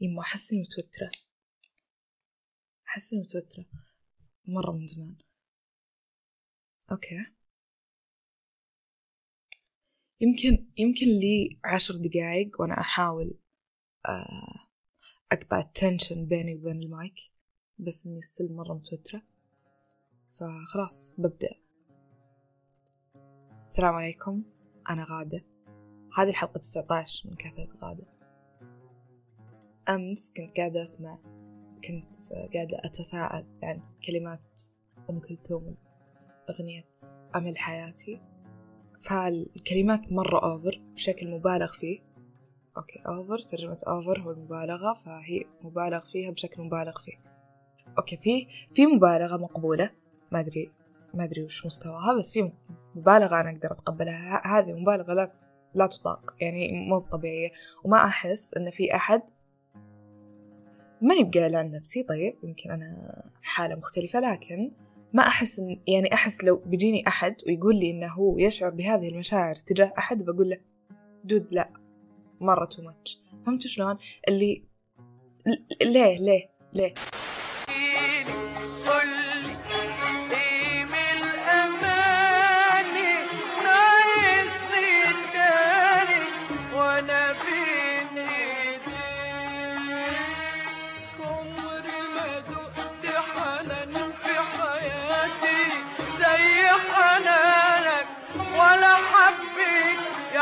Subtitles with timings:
[0.00, 1.10] يما أحس إني متوترة.
[2.88, 3.66] أحس إني متوترة
[4.46, 5.16] مرة من زمان.
[6.92, 7.26] okay.
[10.20, 13.38] يمكن يمكن لي عشر دقايق وأنا أحاول
[14.06, 14.68] آه،
[15.32, 17.14] أقطع ال tension بيني وبين المايك
[17.78, 19.22] بس إني still مرة متوترة.
[20.32, 21.54] فخلاص ببدأ.
[23.58, 24.42] السلام عليكم.
[24.90, 25.44] أنا غادة.
[26.18, 28.15] هذه الحلقة 19 من كاسات غادة.
[29.88, 31.18] أمس كنت قاعدة أسمع
[31.84, 32.14] كنت
[32.54, 34.60] قاعدة أتساءل عن كلمات
[35.10, 35.76] أم كلثوم
[36.50, 36.84] أغنية
[37.36, 38.20] أمل حياتي.
[39.00, 42.00] فالكلمات مرة over بشكل مبالغ فيه.
[42.76, 47.18] okay over ترجمة over هو المبالغة فهي مبالغ فيها بشكل مبالغ فيه.
[47.98, 49.90] okay في في مبالغة مقبولة
[50.32, 50.70] ما أدري
[51.14, 52.52] ما أدري وش مستواها بس في
[52.94, 54.42] مبالغة أنا أقدر أتقبلها.
[54.46, 55.32] هذه مبالغة لا
[55.74, 57.50] لا تطاق يعني مو طبيعية.
[57.84, 59.22] وما أحس إن في أحد
[61.02, 64.70] ماني بقايلة عن نفسي طيب يمكن أنا حالة مختلفة لكن
[65.12, 69.54] ما أحس إن يعني أحس لو بيجيني أحد ويقول لي إنه هو يشعر بهذه المشاعر
[69.54, 70.58] تجاه أحد بقول له
[71.24, 71.70] دود لا
[72.40, 74.62] مرة تو ماتش فهمت شلون؟ اللي
[75.82, 76.94] ليه ليه ليه؟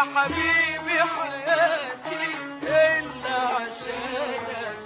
[0.04, 2.24] حبيبي حياتي
[2.62, 4.78] إلا عشانك.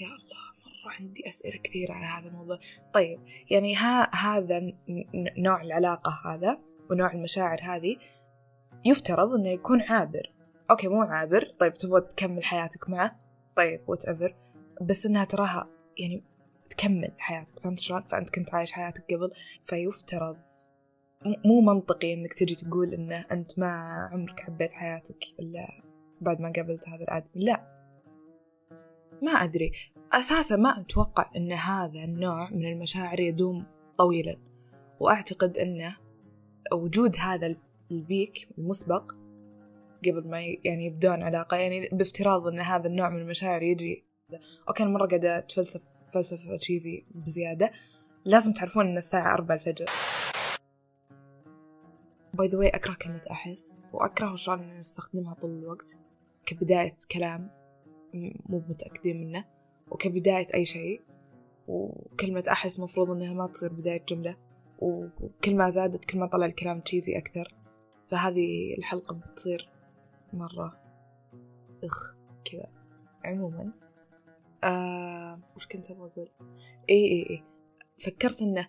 [0.00, 0.46] يا الله
[0.84, 2.58] مرة عندي أسئلة كثيرة على هذا الموضوع.
[2.92, 4.72] طيب يعني ها هذا
[5.38, 6.58] نوع العلاقة هذا
[6.90, 7.96] ونوع المشاعر هذه
[8.84, 10.32] يفترض إنه يكون عابر.
[10.70, 11.44] okay مو عابر.
[11.58, 13.20] طيب تبغى تكمل حياتك معه؟
[13.56, 14.34] طيب whatever
[14.82, 16.24] بس إنها تراها يعني
[16.68, 19.30] تكمل حياتك فهمت شلون؟ فأنت كنت عايش حياتك قبل
[19.64, 20.36] فيفترض
[21.44, 23.68] مو منطقي إنك تجي تقول إنه أنت ما
[24.12, 25.82] عمرك حبيت حياتك إلا
[26.20, 27.76] بعد ما قابلت هذا الآدمي لا.
[29.22, 29.72] ما أدري.
[30.12, 33.66] أساسا ما أتوقع أن هذا النوع من المشاعر يدوم
[33.98, 34.36] طويلا.
[35.00, 35.96] وأعتقد أنه
[36.72, 37.56] وجود هذا
[37.90, 39.12] البيك المسبق
[40.06, 44.04] قبل ما يعني يبدون علاقة يعني بافتراض أن هذا النوع من المشاعر يجي.
[44.68, 47.70] okay أنا مرة قاعدة أتفلسف فلسفة cheesy بزيادة.
[48.24, 49.86] لازم تعرفون إن الساعة أربعة الفجر.
[52.34, 55.98] by the way أكره كلمة أحس وأكره شلون نستخدمها طول الوقت.
[56.46, 57.50] كبداية كلام
[58.48, 59.44] مو متأكدين منه
[59.90, 61.02] وكبداية أي شيء.
[61.68, 64.36] وكلمة أحس مفروض إنها ما تصير بداية جملة.
[64.78, 67.54] وكل ما زادت كل ما طلع الكلام cheesy أكثر.
[68.08, 69.68] فهذه الحلقة بتصير
[70.32, 70.80] مرة
[71.84, 72.68] إخ كذا.
[73.24, 73.72] عموما
[74.64, 76.28] آه وش كنت أبغى أقول؟
[76.90, 77.44] إي إي إي
[77.98, 78.68] فكرت إنه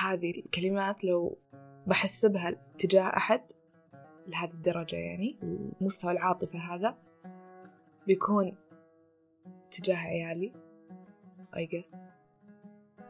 [0.00, 1.38] هذه الكلمات لو
[1.86, 3.42] بحسبها تجاه أحد
[4.26, 6.98] لهذه الدرجة يعني المستوى العاطفة هذا
[8.06, 8.56] بيكون
[9.70, 10.52] تجاه عيالي
[11.56, 11.98] I guess.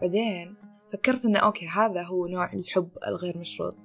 [0.01, 0.55] بعدين
[0.93, 3.77] فكرت إنه أوكي هذا هو نوع الحب الغير مشروط.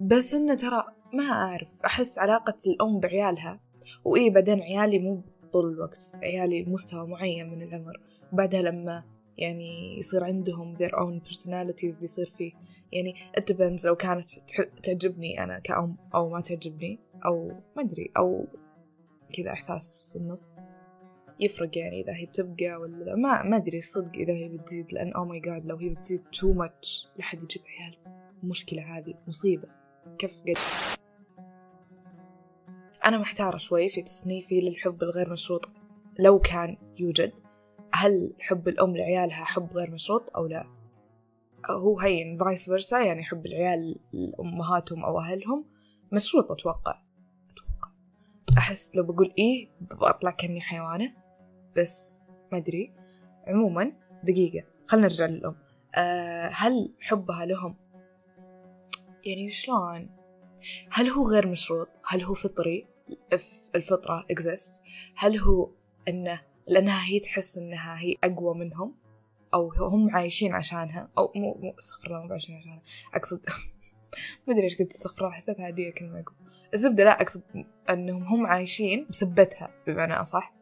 [0.00, 3.60] بس إنه ترى ما أعرف أحس علاقة الأم بعيالها
[4.04, 5.22] وإيه بعدين عيالي مو
[5.52, 8.00] طول الوقت عيالي لمستوى معين من العمر.
[8.32, 9.04] وبعدها لما
[9.38, 12.52] يعني يصير عندهم their own personalities بيصير فيه
[12.92, 14.26] يعني it depends لو كانت
[14.82, 18.46] تعجبني أنا كأم أو ما تعجبني أو ما أدري أو
[19.36, 20.54] كذا إحساس في النص.
[21.40, 25.24] يفرق يعني إذا هي بتبقى ولا ما ما أدري صدق إذا هي بتزيد لأن oh
[25.24, 27.96] my God لو هي بتزيد too much لحد يجيب عيال.
[28.42, 29.68] المشكلة هذه مصيبة.
[30.18, 30.56] كيف قد
[33.04, 35.68] أنا محتارة شوي في تصنيفي للحب الغير مشروط
[36.18, 37.32] لو كان يوجد
[37.92, 40.66] هل حب الأم لعيالها حب غير مشروط أو لا؟
[41.70, 45.64] هو هين vice versa يعني حب العيال لأمهاتهم أو أهلهم
[46.12, 47.02] مشروط أتوقع.
[47.52, 47.92] أتوقع.
[48.58, 51.12] أحس لو بقول إيه بطلع كأني حيوانة
[51.76, 52.18] بس
[52.52, 52.92] ما أدري.
[53.46, 53.92] عموما
[54.24, 55.56] دقيقة خلنا نرجع للأم.
[55.94, 57.76] أه هل حبها لهم؟
[59.24, 60.08] يعني شلون؟
[60.90, 62.86] هل هو غير مشروط؟ هل هو فطري؟
[63.74, 64.80] الفطرة exist
[65.16, 65.70] هل هو
[66.08, 68.94] أنه لأنها هي تحس أنها هي أقوى منهم؟
[69.54, 72.82] أو هم عايشين عشانها؟ أو مو مو استغفر الله مو عايشين عشانها.
[73.14, 73.46] أقصد
[74.46, 76.34] ما أدري إيش قلت استغفر الله حسيتها عادية كلمة أقول.
[76.74, 77.42] الزبدة لا أقصد
[77.90, 80.54] أنهم هم عايشين بسبتها بمعنى أصح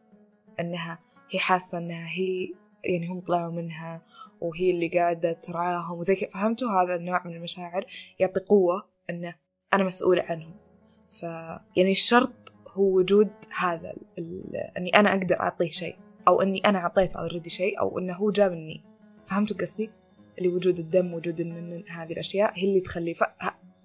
[0.59, 0.99] أنها
[1.31, 2.53] هي حاسة أنها هي
[2.83, 4.05] يعني هم طلعوا منها
[4.41, 6.29] وهي اللي قاعدة ترعاهم وزي كذا.
[6.29, 7.85] فهمتوا؟ هذا النوع من المشاعر
[8.19, 9.35] يعطي قوة أنه
[9.73, 10.53] أنا مسؤولة عنهم.
[11.07, 11.23] ف
[11.75, 14.55] يعني الشرط هو وجود هذا ال...
[14.77, 15.95] أني أنا أقدر أعطيه شيء
[16.27, 18.83] أو أني أنا أعطيته اوريدي شيء أو إنه هو جاء مني
[19.25, 19.89] فهمتوا قصدي؟
[20.37, 23.23] اللي وجود الدم وجود إن هذه الأشياء هي اللي تخلي ف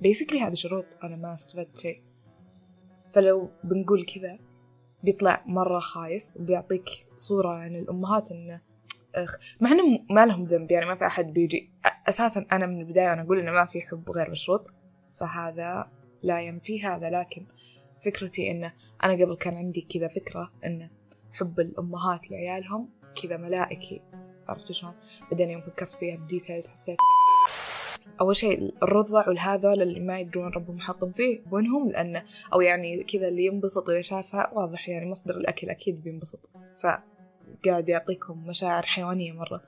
[0.00, 2.02] بيسكلي هذه شروط أنا ما استفدت شيء.
[3.12, 4.38] فلو بنقول كذا
[5.02, 6.84] بيطلع مرة خايس وبيعطيك
[7.16, 8.60] صورة عن الأمهات إنه
[9.14, 11.70] أخ مع إنه ما لهم ذنب يعني ما في أحد بيجي.
[12.08, 14.74] أساسا أنا من البداية أنا أقول إنه ما في حب غير مشروط.
[15.18, 15.90] فهذا
[16.22, 17.46] لا ينفي هذا لكن
[18.04, 18.72] فكرتي إنه
[19.04, 20.90] أنا قبل كان عندي كذا فكرة إنه
[21.32, 22.88] حب الأمهات لعيالهم
[23.22, 24.02] كذا ملائكي
[24.48, 24.94] عرفتوا شلون؟
[25.30, 26.98] بعدين يوم فكرت فيها بديتيلز حسيت
[28.20, 33.28] أول شيء الرضع والهذول اللي ما يدرون ربهم حاطهم فيه بونهم لأنه أو يعني كذا
[33.28, 36.50] اللي ينبسط إذا شافها واضح يعني مصدر الأكل أكيد بينبسط
[36.80, 39.62] فقاعد يعطيكم مشاعر حيوانية مرة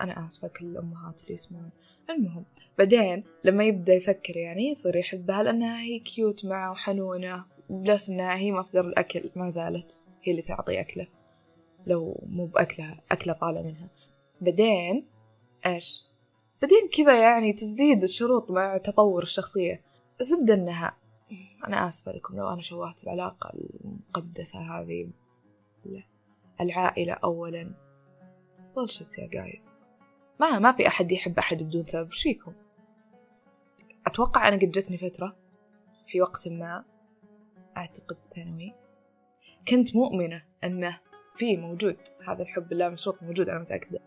[0.00, 1.70] أنا آسفة كل الأمهات اللي يسمعون.
[2.10, 2.44] المهم
[2.78, 8.52] بعدين لما يبدأ يفكر يعني يصير يحبها لأنها هي cute معه وحنونة plus إنها هي
[8.52, 11.06] مصدر الأكل ما زالت هي اللي تعطي أكله
[11.86, 13.88] لو مو بأكلها أكلة طالع منها.
[14.40, 15.06] بعدين
[15.66, 16.04] إيش؟
[16.62, 19.82] بعدين كذا يعني تزديد الشروط مع تطور الشخصية.
[20.20, 20.96] الزبدة إنها
[21.66, 23.52] أنا آسفة لكم لو أنا شوهت العلاقة
[23.84, 25.10] المقدسة هذه
[26.60, 27.74] العائلة أولا.
[28.74, 29.77] بولشت يا جايز
[30.40, 32.52] ما ما في أحد يحب أحد بدون سبب وش فيكم؟
[34.06, 35.36] أتوقع أنا قد جتني فترة
[36.06, 36.84] في وقت ما
[37.76, 38.74] أعتقد ثانوي
[39.68, 41.00] كنت مؤمنة أنه
[41.32, 41.96] في موجود
[42.28, 44.00] هذا الحب اللا مشروط موجود أنا متأكدة.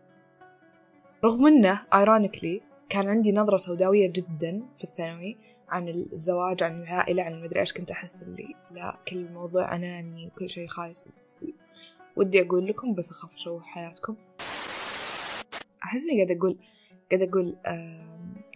[1.24, 5.38] رغم أنه ايرونيكلي كان عندي نظرة سوداوية جدا في الثانوي
[5.70, 10.50] عن الزواج عن العائلة عن المدري إيش كنت أحس اللي لا كل الموضوع أناني وكل
[10.50, 11.04] شيء خايس.
[12.16, 14.16] ودي أقول لكم بس أخاف أشوه حياتكم.
[15.84, 16.58] أحس إني قاعدة أقول
[17.12, 17.58] قاعدة أقول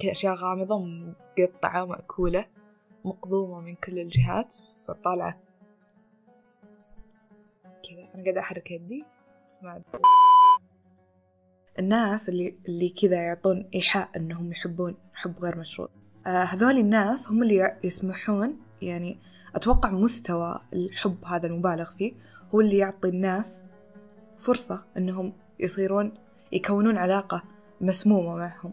[0.02, 2.46] كذا أشياء غامضة مقطعة مأكولة
[3.06, 4.54] مقضومة من كل الجهات
[4.88, 5.40] فطالعة
[7.64, 9.06] كذا أنا قاعدة أحرك يدي.
[11.80, 15.90] الناس اللي اللي كذا يعطون إيحاء إنهم يحبون حب غير مشروط
[16.28, 19.20] آه هذول الناس هم اللي يسمحون يعني
[19.56, 22.14] أتوقع مستوى الحب هذا المبالغ فيه
[22.54, 23.64] هو اللي يعطي الناس
[24.40, 26.14] فرصة إنهم يصيرون
[26.56, 27.44] يكونون علاقة
[27.82, 28.72] مسمومة معهم.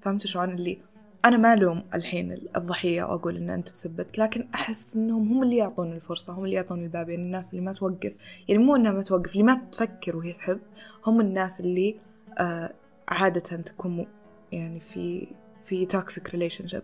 [0.00, 0.78] فهمتوا شلون؟ اللي
[1.24, 5.92] أنا ما ألوم الحين الضحية وأقول إن أنت بسبتك لكن أحس إنهم هم اللي يعطون
[5.92, 8.16] الفرصة هم اللي يعطون الباب يعني الناس اللي ما توقف
[8.48, 10.60] يعني مو إنها ما توقف اللي ما تفكر وهي تحب
[11.06, 11.96] هم الناس اللي
[12.38, 12.72] آه
[13.08, 14.06] عادة تكون
[14.52, 15.28] يعني في
[15.64, 16.82] في toxic relationship.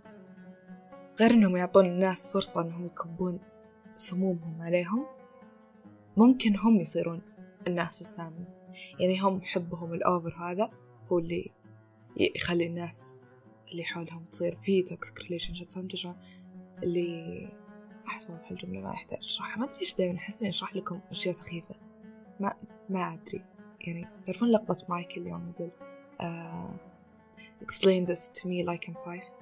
[1.21, 3.39] غير إنهم يعطون الناس فرصة إنهم يكبون
[3.97, 5.07] سمومهم عليهم
[6.17, 7.21] ممكن هم يصيرون
[7.67, 8.58] الناس السامة.
[9.01, 10.71] يعني هم حبهم ال over هذا
[11.13, 11.51] هو اللي
[12.37, 13.23] يخلي الناس
[13.73, 16.17] اللي حولهم تصير في toxic relationship فهمتوا شلون؟
[16.83, 17.49] اللي
[18.09, 19.59] أحس واضح الجملة ما يحتاج أشرحها.
[19.59, 21.75] ما أدري إيش دايما أحس إني أشرح لكم أشياء سخيفة.
[22.41, 22.55] ما
[22.91, 23.45] ما أدري.
[23.81, 25.71] يعني تعرفون لقطة مايكل اليوم يقول
[26.21, 26.89] uh,
[27.65, 29.39] explain this to me like I'm five.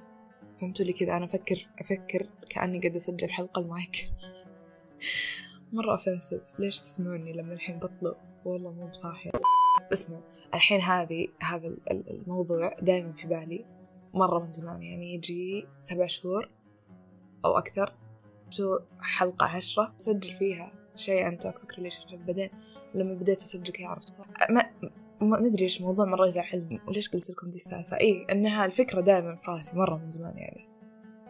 [0.61, 4.06] فهمتوا لي كذا؟ أنا أفكر أفكر كأني قاعدة أسجل حلقة لمايكل
[5.72, 9.31] مرة offensive ليش تسمعوني لما الحين بطلق؟ والله مو بصاحي
[9.93, 10.22] اسمعوا
[10.54, 13.64] الحين هذه هذا ال- ال- الموضوع دائما في بالي.
[14.14, 16.50] مرة من زمان يعني يجي سبع شهور
[17.44, 17.93] أو أكثر
[18.50, 22.50] شو حلقة عشرة أسجل فيها شيء عن toxic relation بعدين
[22.94, 24.12] لما بديت أسجل كذا عرفت؟
[24.50, 24.70] ما
[25.20, 29.36] ما ندري إيش موضوع مرة يزعلني وليش قلت لكم دي السالفة؟ إي إنها الفكرة دائما
[29.36, 30.69] في رأسي مرة من زمان يعني.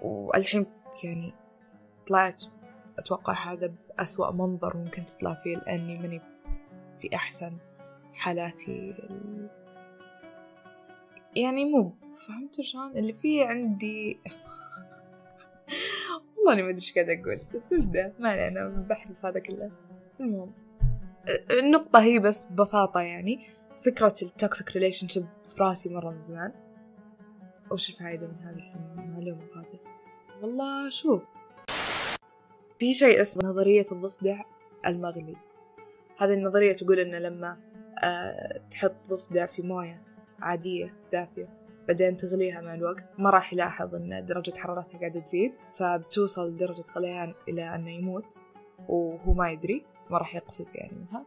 [0.03, 0.67] والحين
[1.05, 1.33] يعني
[2.09, 2.43] طلعت
[2.99, 6.21] أتوقع هذا بأسوأ منظر ممكن تطلع فيه لأني ماني
[7.01, 7.59] في أحسن
[8.15, 8.91] حالاتي.
[8.91, 9.49] ال...
[11.37, 11.93] يعني مو
[12.27, 14.19] فهمتوا شلون؟ اللي فيه عندي
[16.37, 19.71] والله ما أدري إيش قاعدة أقول بس ابدا ما علي أنا بحلف هذا كله.
[20.21, 20.53] المهم
[21.51, 23.47] النقطة هي بس ببساطة يعني
[23.81, 26.53] فكرة ال toxic relationship في راسي مرة من زمان.
[27.71, 29.81] وش الفائدة من هذه المعلومة هذه؟
[30.43, 31.29] والله شوف
[32.79, 34.43] في شيء اسمه نظرية الضفدع
[34.87, 35.37] المغلي.
[36.19, 37.59] هذه النظرية تقول إن لما
[38.05, 40.03] آه تحط ضفدع في موية
[40.39, 46.57] عادية دافية بعدين تغليها مع الوقت ما راح يلاحظ إن درجة حرارتها قاعدة تزيد فبتوصل
[46.57, 48.43] درجة غليان إلى أنه يموت
[48.89, 51.27] وهو ما يدري ما راح يقفز يعني منها.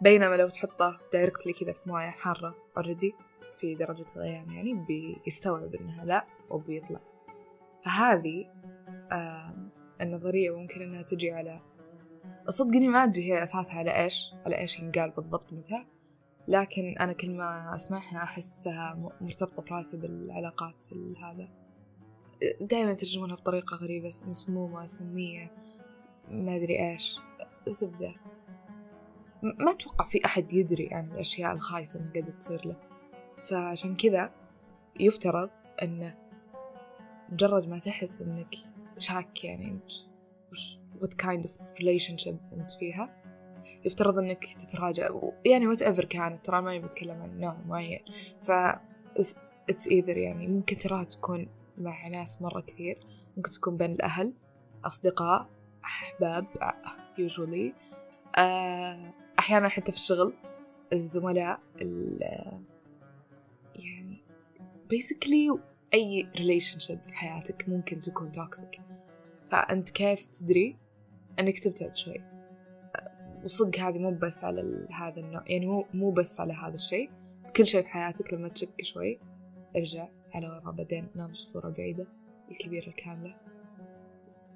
[0.00, 3.14] بينما لو تحطه directly كذا في موية حارة already
[3.56, 7.00] في درجة غليان يعني بيستوعب إنها لا وبيطلع.
[7.84, 8.44] فهذه
[9.12, 9.54] آه
[10.00, 11.60] النظرية ممكن إنها تجي على
[12.48, 15.84] صدقني ما أدري هي أساسها على إيش على إيش ينقال بالضبط متى
[16.48, 21.48] لكن أنا كل ما أسمعها أحسها م- مرتبطة براسي بالعلاقات ال- هذا.
[22.60, 25.52] دائما يترجمونها بطريقة غريبة مسمومة سمية
[26.30, 27.20] ما أدري إيش
[27.68, 28.14] زبدة.
[29.42, 32.76] م- ما أتوقع في أحد يدري عن الأشياء الخايسة اللي قاعدة تصير له.
[33.50, 34.32] فعشان كذا
[35.00, 35.50] يفترض
[35.82, 36.14] أنه
[37.32, 38.54] مجرد ما تحس أنك
[38.98, 39.92] شاك يعني أنت
[40.50, 43.22] وش what kind of relationship أنت فيها.
[43.84, 45.08] يفترض أنك تتراجع
[45.44, 48.00] يعني وات ايفر كانت ترى ماني بتكلم عن نوع معين.
[48.40, 48.50] ف
[49.72, 52.98] it's either يعني ممكن تراها تكون مع ناس مرة كثير
[53.36, 54.34] ممكن تكون بين الأهل
[54.84, 55.48] أصدقاء
[55.84, 56.46] أحباب
[57.18, 57.72] usually.
[58.38, 60.34] آه، أحيانا حتى في الشغل
[60.92, 62.62] الزملاء ال-
[63.74, 64.22] يعني
[64.94, 65.58] basically
[65.94, 68.80] أي relationship في حياتك ممكن تكون toxic.
[69.50, 70.76] فأنت كيف تدري
[71.38, 72.20] أنك تبتعد شوي.
[73.44, 77.10] وصدق هذه مو بس على هذا النوع يعني مو مو بس على هذا الشيء.
[77.56, 79.18] كل شيء في حياتك لما تشك شوي
[79.76, 82.06] ارجع على ورا بعدين ناظر الصورة البعيدة
[82.50, 83.36] الكبيرة الكاملة.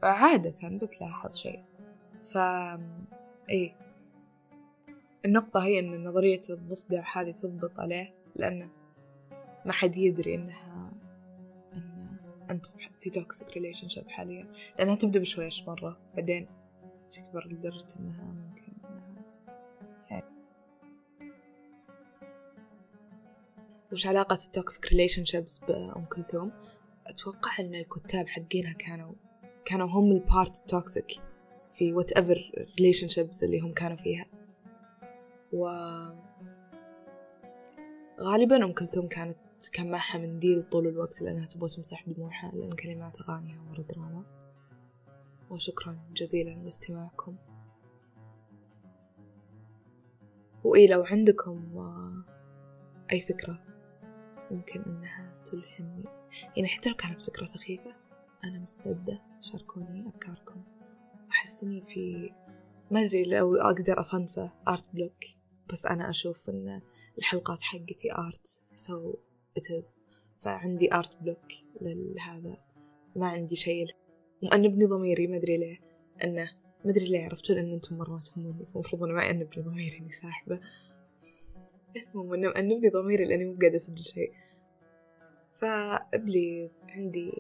[0.02, 1.62] عادة بتلاحظ شيء
[2.24, 2.38] ف
[3.50, 3.74] إيه.
[5.24, 8.70] النقطة هي إن نظرية الضفدع هذه تضبط عليه لأنه
[9.64, 10.92] ما حد يدري انها
[11.74, 12.16] إن
[12.50, 12.66] أنت
[13.00, 14.46] في toxic relationship حاليا.
[14.78, 16.48] لأنها تبدأ بشويش مرة بعدين
[17.10, 19.24] تكبر لدرجة إنها ممكن إنها
[20.10, 20.36] يعني.
[23.92, 26.52] وش علاقة ال toxic relationships بأم كلثوم؟
[27.06, 29.14] أتوقع إن الكتاب حقينها كانوا
[29.64, 31.10] كانوا هم ال part ال toxic
[31.70, 34.26] في whatever relationships اللي هم كانوا فيها.
[35.52, 35.66] و
[38.20, 39.36] غالبا أم كلثوم كانت
[39.72, 44.35] كان معها منديل طول الوقت لأنها تبغى تمسح دموعها لأن كلمات أغانيها مرة دراما.
[45.50, 47.36] وشكرا جزيلا لاستماعكم.
[50.64, 52.24] وإيه لو عندكم آه،
[53.12, 53.62] أي فكرة
[54.50, 56.04] ممكن إنها تلهمني.
[56.56, 57.94] يعني حتى لو كانت فكرة سخيفة
[58.44, 60.62] أنا مستعدة شاركوني أفكاركم.
[61.30, 62.30] أحس إني في
[62.90, 65.24] ما أدري لو أقدر أصنفه art block
[65.72, 66.82] بس أنا أشوف إن
[67.18, 69.16] الحلقات حقتي art so
[69.58, 70.00] it is.
[70.40, 72.56] فعندي art block لهذا.
[73.16, 73.86] ما عندي شيء
[74.46, 75.80] ومأنبني ضميري ما أدري ليه.
[76.24, 76.50] إنه
[76.84, 80.60] ما أدري ليه عرفتوا إن أنتم مرة تهموني فمفروض أنا ما أنبني ضميري إني ساحبة
[81.96, 84.32] المهم إنه مأنبني ضميري لأني مو قاعدة أسجل شيء.
[85.54, 87.32] ف please عندي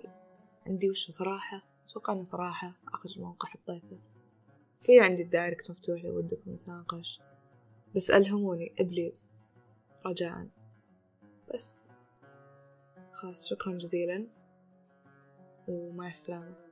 [0.66, 3.98] عندي وش صراحة؟ أتوقع إنه صراحة آخر موقع حطيته.
[4.80, 7.20] في عندي ال direct مفتوح لو ودكم نتناقش.
[7.96, 9.28] بس ألهموني please
[10.06, 10.48] رجاء.
[11.54, 11.88] بس.
[13.12, 14.26] خلاص شكرا جزيلا.
[15.68, 16.65] ومع السلامة.